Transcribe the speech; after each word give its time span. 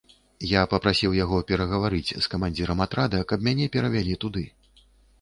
Я 0.51 0.61
папрасіў 0.71 1.13
яго 1.17 1.37
перагаварыць 1.51 2.15
з 2.23 2.25
камандзірам 2.33 2.83
атрада, 2.89 3.23
каб 3.33 3.39
мяне 3.53 3.73
перавялі 3.79 4.21
туды. 4.27 4.43